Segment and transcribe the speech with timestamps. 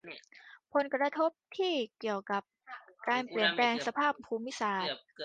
[0.73, 2.43] ผลกระทบที่เกี่ยวข้องกับ
[3.09, 4.87] การเปลี่ยนแปลงสภาพภูมิอากาศ